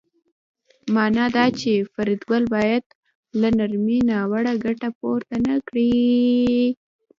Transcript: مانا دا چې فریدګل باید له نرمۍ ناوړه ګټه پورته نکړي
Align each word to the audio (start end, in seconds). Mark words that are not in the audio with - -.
مانا 0.93 1.25
دا 1.35 1.45
چې 1.59 1.71
فریدګل 1.93 2.43
باید 2.55 2.83
له 3.41 3.49
نرمۍ 3.57 3.99
ناوړه 4.09 4.53
ګټه 4.65 4.89
پورته 4.99 5.35
نکړي 5.49 5.91